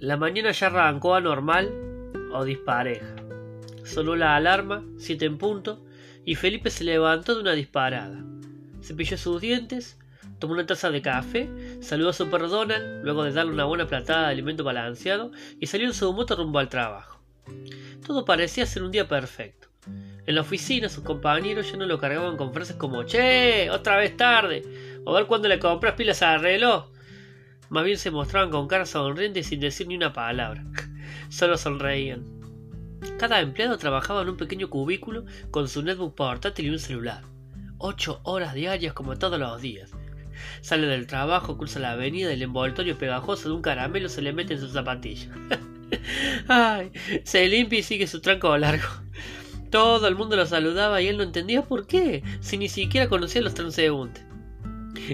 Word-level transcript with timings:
La 0.00 0.16
mañana 0.16 0.52
ya 0.52 0.68
arrancó 0.68 1.16
anormal 1.16 1.72
o 2.32 2.44
dispareja. 2.44 3.16
Sonó 3.82 4.14
la 4.14 4.36
alarma, 4.36 4.84
siete 4.96 5.24
en 5.24 5.38
punto, 5.38 5.84
y 6.24 6.36
Felipe 6.36 6.70
se 6.70 6.84
levantó 6.84 7.34
de 7.34 7.40
una 7.40 7.52
disparada. 7.52 8.24
Cepilló 8.80 9.18
sus 9.18 9.40
dientes, 9.40 9.98
tomó 10.38 10.52
una 10.52 10.66
taza 10.66 10.92
de 10.92 11.02
café, 11.02 11.50
saludó 11.80 12.10
a 12.10 12.12
su 12.12 12.30
perro 12.30 12.48
Donald, 12.48 13.02
luego 13.02 13.24
de 13.24 13.32
darle 13.32 13.52
una 13.52 13.64
buena 13.64 13.88
platada 13.88 14.26
de 14.26 14.32
alimento 14.34 14.62
balanceado, 14.62 15.32
y 15.58 15.66
salió 15.66 15.88
en 15.88 15.94
su 15.94 16.12
moto 16.12 16.36
rumbo 16.36 16.60
al 16.60 16.68
trabajo. 16.68 17.20
Todo 18.06 18.24
parecía 18.24 18.66
ser 18.66 18.84
un 18.84 18.92
día 18.92 19.08
perfecto. 19.08 19.66
En 20.26 20.34
la 20.36 20.42
oficina 20.42 20.88
sus 20.88 21.02
compañeros 21.02 21.72
ya 21.72 21.76
no 21.76 21.86
lo 21.86 21.98
cargaban 21.98 22.36
con 22.36 22.52
frases 22.52 22.76
como 22.76 23.02
Che, 23.02 23.68
otra 23.70 23.96
vez 23.96 24.16
tarde, 24.16 24.62
o 25.04 25.12
ver 25.12 25.26
cuándo 25.26 25.48
le 25.48 25.58
compras 25.58 25.94
pilas 25.94 26.22
al 26.22 26.40
reloj. 26.40 26.88
Más 27.70 27.84
bien 27.84 27.98
se 27.98 28.10
mostraban 28.10 28.50
con 28.50 28.68
cara 28.68 28.86
sonriente 28.86 29.42
sin 29.42 29.60
decir 29.60 29.86
ni 29.86 29.96
una 29.96 30.12
palabra. 30.12 30.64
Solo 31.28 31.56
sonreían. 31.56 32.24
Cada 33.18 33.40
empleado 33.40 33.78
trabajaba 33.78 34.22
en 34.22 34.30
un 34.30 34.36
pequeño 34.36 34.70
cubículo 34.70 35.24
con 35.50 35.68
su 35.68 35.82
netbook 35.82 36.14
portátil 36.14 36.66
y 36.66 36.70
un 36.70 36.78
celular. 36.78 37.22
Ocho 37.78 38.20
horas 38.24 38.54
diarias 38.54 38.92
como 38.92 39.18
todos 39.18 39.38
los 39.38 39.60
días. 39.60 39.92
Sale 40.60 40.86
del 40.86 41.06
trabajo, 41.06 41.58
cruza 41.58 41.78
la 41.78 41.92
avenida 41.92 42.30
y 42.30 42.34
el 42.34 42.42
envoltorio 42.42 42.98
pegajoso 42.98 43.48
de 43.48 43.54
un 43.54 43.62
caramelo 43.62 44.08
se 44.08 44.22
le 44.22 44.32
mete 44.32 44.54
en 44.54 44.60
su 44.60 44.68
zapatilla. 44.68 45.28
Ay, 46.48 46.92
se 47.24 47.46
limpia 47.48 47.80
y 47.80 47.82
sigue 47.82 48.06
su 48.06 48.20
tranco 48.20 48.56
largo. 48.56 48.88
Todo 49.70 50.08
el 50.08 50.14
mundo 50.14 50.36
lo 50.36 50.46
saludaba 50.46 51.02
y 51.02 51.08
él 51.08 51.18
no 51.18 51.22
entendía 51.22 51.62
por 51.62 51.86
qué, 51.86 52.22
si 52.40 52.56
ni 52.56 52.68
siquiera 52.68 53.08
conocía 53.08 53.42
a 53.42 53.44
los 53.44 53.54
transeúntes. 53.54 54.27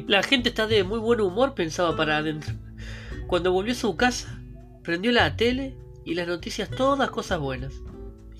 La 0.02 0.24
gente 0.24 0.48
está 0.48 0.66
de 0.66 0.82
muy 0.82 0.98
buen 0.98 1.20
humor, 1.20 1.54
pensaba 1.54 1.96
para 1.96 2.16
adentro. 2.16 2.52
Cuando 3.28 3.52
volvió 3.52 3.72
a 3.72 3.76
su 3.76 3.96
casa, 3.96 4.40
prendió 4.82 5.12
la 5.12 5.36
tele 5.36 5.76
y 6.04 6.14
las 6.14 6.26
noticias 6.26 6.68
todas 6.68 7.10
cosas 7.10 7.38
buenas. 7.38 7.74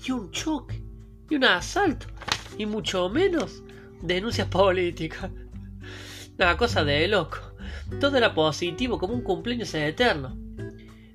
Y 0.05 0.11
un 0.11 0.31
choque, 0.31 0.83
y 1.29 1.35
un 1.35 1.45
asalto, 1.45 2.07
y 2.57 2.65
mucho 2.65 3.07
menos 3.09 3.63
denuncias 4.01 4.49
políticas. 4.49 5.31
Una 6.37 6.57
cosa 6.57 6.83
de 6.83 7.07
loco. 7.07 7.37
Todo 8.01 8.17
era 8.17 8.33
positivo 8.33 8.99
como 8.99 9.13
un 9.13 9.21
cumpleaños 9.21 9.73
eterno. 9.73 10.37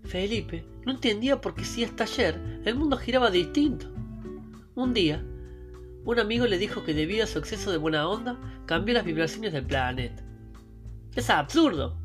Felipe 0.05 0.65
no 0.87 0.93
entendía 0.93 1.41
por 1.41 1.55
qué 1.55 1.65
si 1.65 1.85
hasta 1.85 2.05
ayer 2.05 2.61
el 2.65 2.75
mundo 2.77 2.97
giraba 2.97 3.31
distinto. 3.31 3.93
Un 4.75 4.95
día, 4.95 5.23
un 6.05 6.19
amigo 6.19 6.47
le 6.47 6.57
dijo 6.57 6.83
que 6.83 6.95
debido 6.95 7.25
a 7.25 7.27
su 7.27 7.39
exceso 7.39 7.71
de 7.71 7.77
buena 7.77 8.09
onda 8.09 8.41
cambió 8.65 8.95
las 8.95 9.05
vibraciones 9.05 9.53
del 9.53 9.67
planeta. 9.67 10.25
Es 11.15 11.29
absurdo. 11.29 11.97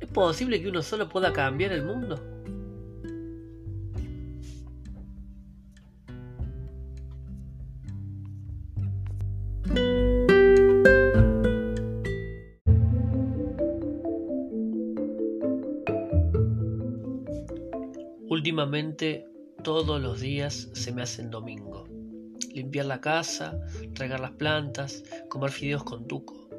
¿Es 0.00 0.08
posible 0.08 0.60
que 0.62 0.68
uno 0.68 0.82
solo 0.82 1.08
pueda 1.08 1.32
cambiar 1.32 1.72
el 1.72 1.84
mundo? 1.84 2.20
Últimamente 18.28 19.26
todos 19.62 20.00
los 20.00 20.20
días 20.20 20.70
se 20.72 20.92
me 20.92 21.02
hacen 21.02 21.30
domingo. 21.30 21.84
Limpiar 22.54 22.86
la 22.86 23.00
casa, 23.00 23.60
regar 23.92 24.20
las 24.20 24.32
plantas, 24.32 25.04
comer 25.28 25.50
fideos 25.50 25.84
con 25.84 26.08
tuco. 26.08 26.51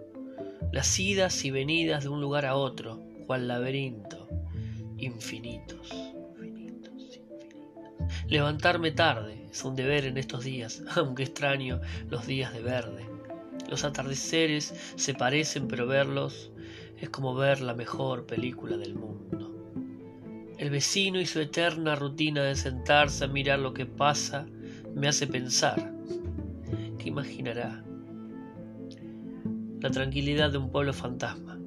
Las 0.72 1.00
idas 1.00 1.46
y 1.46 1.52
venidas 1.52 2.04
de 2.04 2.10
un 2.10 2.22
lugar 2.22 2.46
a 2.46 2.56
otro, 2.56 3.00
cual 3.26 3.48
laberinto, 3.48 4.28
infinitos. 4.98 5.90
Levantarme 8.28 8.92
tarde 8.92 9.46
es 9.52 9.64
un 9.64 9.76
deber 9.76 10.06
en 10.06 10.18
estos 10.18 10.44
días, 10.44 10.82
aunque 10.96 11.24
extraño 11.24 11.82
los 12.10 12.26
días 12.26 12.54
de 12.54 12.62
verde. 12.62 13.06
Los 13.70 13.84
atardeceres 13.84 14.74
se 14.96 15.14
parecen, 15.14 15.68
pero 15.68 15.88
verlos 15.88 16.52
es 17.00 17.10
como 17.10 17.36
ver 17.36 17.62
la 17.62 17.74
mejor 17.74 18.26
película 18.26 18.78
del 18.78 18.96
mundo. 18.96 19.52
El 20.58 20.70
vecino 20.70 21.20
y 21.20 21.26
su 21.26 21.40
eterna 21.40 21.96
rutina 21.96 22.44
de 22.44 22.56
sentarse 22.56 23.26
a 23.26 23.28
mirar 23.28 23.60
lo 23.60 23.74
que 23.74 23.86
pasa 23.86 24.46
me 24.96 25.08
hace 25.08 25.28
pensar. 25.28 25.92
¿Qué 26.98 27.10
imaginará? 27.10 27.84
La 29.84 29.92
tranquilidad 29.92 30.50
de 30.50 30.58
un 30.58 30.72
pueblo 30.72 30.94
fantasma. 30.94 31.60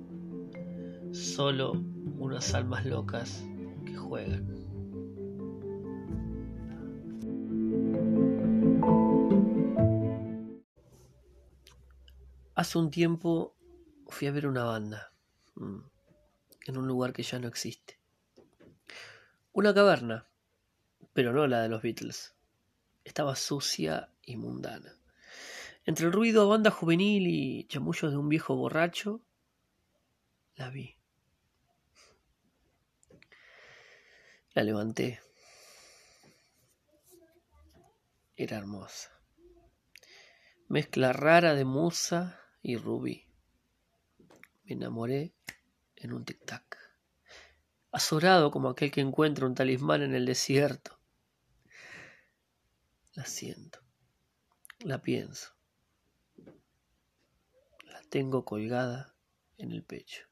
Solo 1.12 1.72
unas 2.19 2.54
almas 2.54 2.87
locas 2.87 3.44
que 3.84 3.94
juegan. 3.94 4.56
Hace 12.54 12.78
un 12.78 12.91
tiempo 12.91 13.54
fui 14.09 14.28
a 14.28 14.33
ver 14.33 14.47
una 14.47 14.65
banda 14.65 15.12
mm, 15.56 15.81
en 16.69 16.77
un 16.78 16.88
lugar 16.88 17.12
que 17.12 17.22
ya 17.22 17.38
no 17.38 17.48
existe. 17.48 18.00
Una 19.53 19.75
caverna, 19.75 20.27
pero 21.12 21.34
no 21.34 21.47
la 21.47 21.60
de 21.60 21.69
los 21.69 21.83
Beatles. 21.83 22.34
Estaba 23.04 23.37
sucia 23.37 24.09
y 24.22 24.38
mundana. 24.38 24.97
Entre 25.86 26.06
el 26.06 26.12
ruido 26.12 26.42
a 26.42 26.47
banda 26.47 26.70
juvenil 26.70 27.26
y 27.26 27.66
chamullos 27.69 28.10
de 28.10 28.19
un 28.19 28.28
viejo 28.28 28.56
borracho, 28.56 29.22
la 30.56 30.69
vi. 30.69 30.98
La 34.52 34.64
levanté. 34.64 35.20
Era 38.36 38.58
hermosa. 38.58 39.10
Mezcla 40.69 41.12
rara 41.12 41.54
de 41.54 41.64
musa 41.64 42.41
y 42.62 42.76
rubí. 42.76 43.28
Me 44.64 44.74
enamoré 44.74 45.32
en 45.94 46.12
un 46.12 46.24
tic-tac 46.24 46.76
azorado 47.97 48.50
como 48.50 48.68
aquel 48.68 48.91
que 48.91 49.00
encuentra 49.00 49.47
un 49.47 49.54
talismán 49.54 50.03
en 50.03 50.14
el 50.14 50.26
desierto. 50.26 50.98
La 53.14 53.24
siento, 53.24 53.78
la 54.80 55.00
pienso, 55.00 55.56
tengo 58.08 58.44
colgada 58.44 59.14
en 59.58 59.72
el 59.72 59.82
pecho. 59.82 60.24